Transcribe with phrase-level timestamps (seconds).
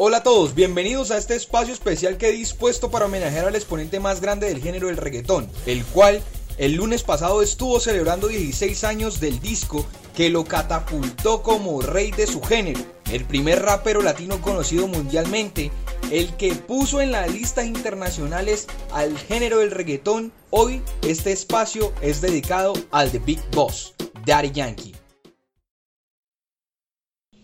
[0.00, 3.98] Hola a todos, bienvenidos a este espacio especial que he dispuesto para homenajear al exponente
[3.98, 6.22] más grande del género del reggaetón, el cual
[6.56, 9.84] el lunes pasado estuvo celebrando 16 años del disco
[10.14, 12.78] que lo catapultó como rey de su género,
[13.10, 15.72] el primer rapero latino conocido mundialmente,
[16.12, 20.32] el que puso en las listas internacionales al género del reggaetón.
[20.50, 23.94] Hoy este espacio es dedicado al The Big Boss,
[24.24, 24.94] Daddy Yankee.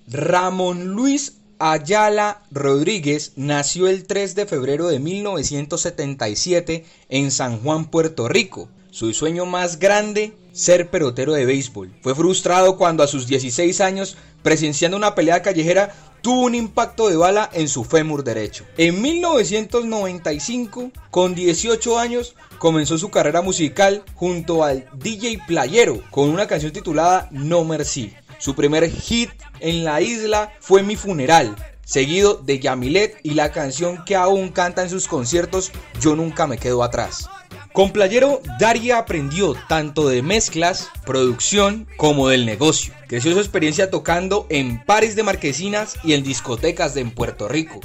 [0.07, 8.29] Ramón Luis Ayala Rodríguez nació el 3 de febrero de 1977 en San Juan, Puerto
[8.29, 8.69] Rico.
[8.91, 11.91] Su sueño más grande, ser pelotero de béisbol.
[12.03, 17.17] Fue frustrado cuando a sus 16 años, presenciando una pelea callejera, tuvo un impacto de
[17.17, 18.67] bala en su fémur derecho.
[18.77, 26.47] En 1995, con 18 años, comenzó su carrera musical junto al DJ Playero con una
[26.47, 28.13] canción titulada No Mercy.
[28.45, 29.31] Su primer hit
[29.61, 34.83] en la isla fue Mi Funeral, seguido de Yamilet y la canción que aún canta
[34.83, 37.27] en sus conciertos Yo Nunca Me Quedo Atrás.
[37.73, 42.93] Con Playero, Daria aprendió tanto de mezclas, producción, como del negocio.
[43.09, 47.81] Creció su experiencia tocando en pares de marquesinas y en discotecas de en Puerto Rico.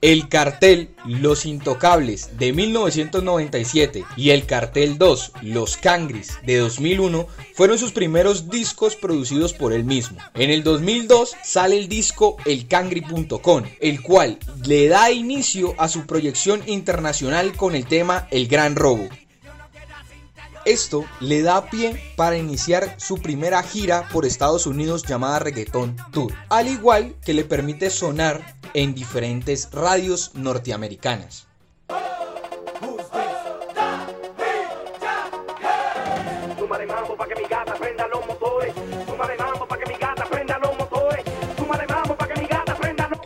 [0.00, 7.78] El cartel Los Intocables de 1997 y el cartel 2 Los Cangris de 2001 fueron
[7.78, 10.18] sus primeros discos producidos por él mismo.
[10.34, 16.62] En el 2002 sale el disco elcangri.com, el cual le da inicio a su proyección
[16.66, 19.08] internacional con el tema El Gran Robo.
[20.68, 26.34] Esto le da pie para iniciar su primera gira por Estados Unidos llamada Reggaeton Tour,
[26.50, 31.48] al igual que le permite sonar en diferentes radios norteamericanas.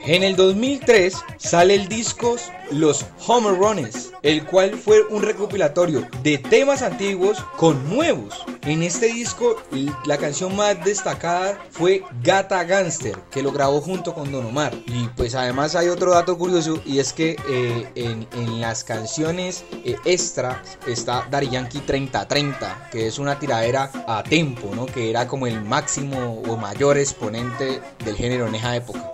[0.05, 2.37] En el 2003 sale el disco
[2.70, 8.47] Los Home Runners, el cual fue un recopilatorio de temas antiguos con nuevos.
[8.65, 9.56] En este disco
[10.05, 14.73] la canción más destacada fue Gata Gangster, que lo grabó junto con Don Omar.
[14.87, 19.97] Y pues además hay otro dato curioso y es que eh, en, las canciones eh,
[20.05, 24.87] extra está Dari Yankee 3030, que es una tiradera a tempo, ¿no?
[24.87, 29.12] que era como el máximo o mayor exponente del género en esa época.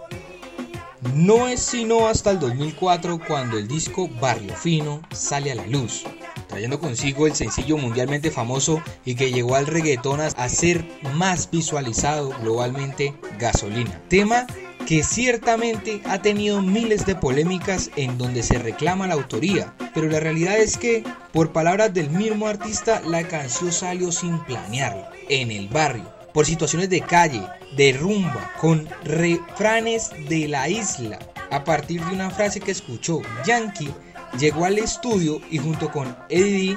[1.15, 6.05] No es sino hasta el 2004 cuando el disco Barrio Fino sale a la luz,
[6.49, 12.31] trayendo consigo el sencillo mundialmente famoso y que llegó al reggaetón a ser más visualizado
[12.41, 14.01] globalmente Gasolina.
[14.09, 14.47] Tema
[14.87, 20.19] que ciertamente ha tenido miles de polémicas en donde se reclama la autoría, pero la
[20.19, 25.69] realidad es que, por palabras del mismo artista, la canción salió sin planearlo, en el
[25.69, 27.43] barrio por situaciones de calle,
[27.77, 31.19] de rumba, con refranes de la isla.
[31.51, 33.93] A partir de una frase que escuchó, Yankee
[34.39, 36.77] llegó al estudio y junto con Eddie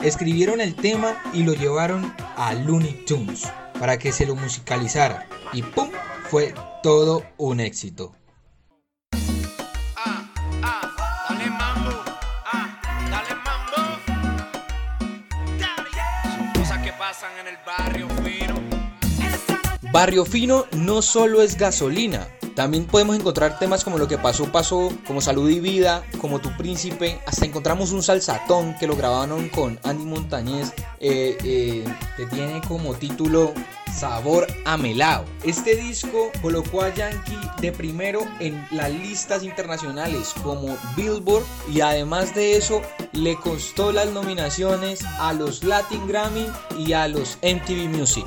[0.00, 3.48] escribieron el tema y lo llevaron a Looney Tunes
[3.78, 5.28] para que se lo musicalizara.
[5.52, 5.90] Y ¡pum!
[6.30, 8.14] Fue todo un éxito.
[19.90, 22.28] Barrio Fino no solo es gasolina,
[22.58, 26.50] también podemos encontrar temas como Lo que pasó, pasó, como Salud y Vida, como Tu
[26.56, 27.20] Príncipe.
[27.24, 31.84] Hasta encontramos un salsatón que lo grabaron con Andy Montañez, eh, eh,
[32.16, 33.54] que tiene como título
[33.96, 35.24] Sabor a Melao.
[35.44, 42.34] Este disco colocó a Yankee de primero en las listas internacionales como Billboard y además
[42.34, 42.82] de eso
[43.12, 48.26] le costó las nominaciones a los Latin Grammy y a los MTV Music.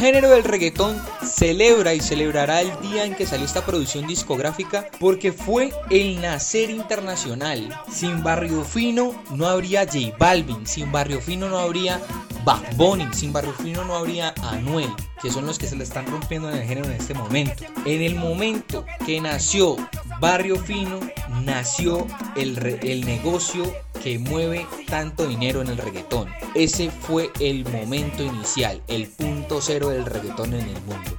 [0.00, 5.30] Género del reggaetón celebra y celebrará el día en que salió esta producción discográfica porque
[5.30, 7.68] fue el nacer internacional.
[7.92, 12.00] Sin Barrio Fino no habría J Balvin, sin Barrio Fino no habría
[12.44, 14.88] Bad Bunny, sin Barrio Fino no habría Anuel,
[15.20, 17.64] que son los que se le están rompiendo en el género en este momento.
[17.84, 19.76] En el momento que nació
[20.18, 20.98] Barrio Fino,
[21.44, 23.70] nació el, el negocio
[24.02, 26.28] que mueve tanto dinero en el reggaetón.
[26.54, 31.16] Ese fue el momento inicial, el punto cero del reggaetón en el mundo.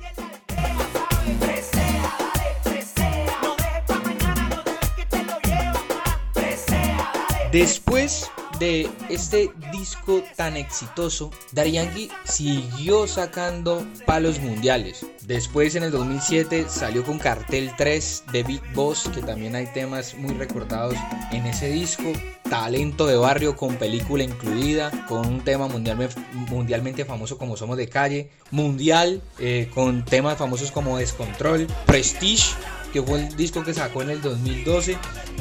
[7.52, 15.04] Después de este disco tan exitoso, Yankee siguió sacando palos mundiales.
[15.26, 20.14] Después en el 2007 salió con Cartel 3 de Big Boss, que también hay temas
[20.14, 20.94] muy recordados
[21.32, 22.04] en ese disco.
[22.52, 28.30] Talento de barrio con película incluida, con un tema mundialmente famoso como Somos de Calle,
[28.52, 32.54] Mundial, eh, con temas famosos como Descontrol, Prestige,
[32.92, 34.98] que fue el disco que sacó en el 2012,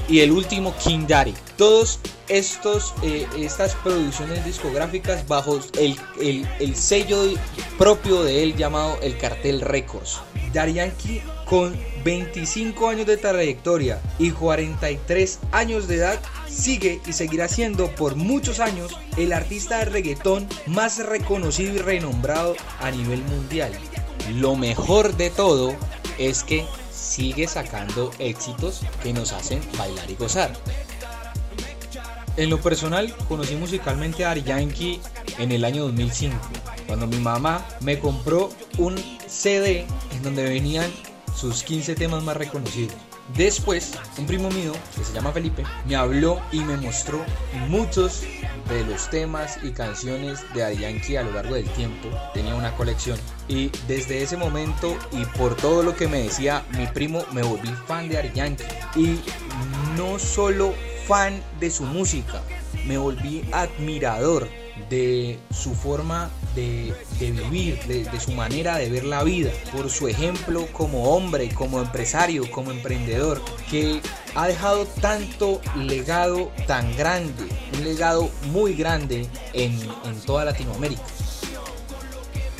[0.08, 1.34] y el último King Daddy.
[1.56, 7.22] Todos estos, eh, estas producciones discográficas bajo el, el, sello
[7.78, 10.20] propio de él llamado el Cartel Records.
[10.52, 17.88] Yankee con 25 años de trayectoria y 43 años de edad sigue y seguirá siendo
[17.94, 23.72] por muchos años el artista de reggaetón más reconocido y renombrado a nivel mundial.
[24.34, 25.74] Lo mejor de todo
[26.18, 26.64] es que
[27.00, 30.52] sigue sacando éxitos que nos hacen bailar y gozar.
[32.36, 35.00] En lo personal, conocí musicalmente a Ari Yankee
[35.38, 36.36] en el año 2005,
[36.86, 40.90] cuando mi mamá me compró un CD en donde venían
[41.34, 42.94] sus 15 temas más reconocidos.
[43.36, 47.24] Después, un primo mío, que se llama Felipe, me habló y me mostró
[47.68, 48.22] muchos
[48.68, 52.08] de los temas y canciones de Yankee a lo largo del tiempo.
[52.34, 53.18] Tenía una colección.
[53.48, 57.70] Y desde ese momento y por todo lo que me decía mi primo, me volví
[57.86, 58.64] fan de Yankee.
[58.96, 59.20] Y
[59.96, 60.74] no solo
[61.06, 62.42] fan de su música,
[62.86, 64.48] me volví admirador
[64.88, 70.66] de su forma de, vivir, de, su manera de ver la vida, por su ejemplo
[70.72, 74.00] como hombre, como empresario, como emprendedor, que
[74.34, 77.44] ha dejado tanto legado tan grande,
[77.74, 79.72] un legado muy grande en,
[80.04, 81.02] en toda Latinoamérica.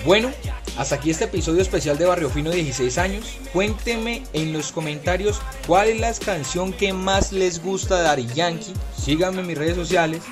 [0.05, 0.31] Bueno,
[0.79, 3.37] hasta aquí este episodio especial de Barrio Fino 16 años.
[3.53, 8.73] Cuéntenme en los comentarios cuál es la canción que más les gusta de Ari Yankee.
[8.97, 10.23] Síganme en mis redes sociales.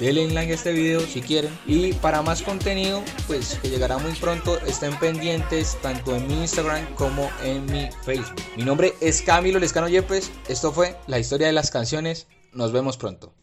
[0.00, 1.56] Denle like a este video si quieren.
[1.66, 6.94] Y para más contenido, pues que llegará muy pronto, estén pendientes tanto en mi Instagram
[6.94, 8.40] como en mi Facebook.
[8.56, 10.30] Mi nombre es Camilo Lescano Yepes.
[10.48, 12.26] Esto fue la historia de las canciones.
[12.52, 13.33] Nos vemos pronto.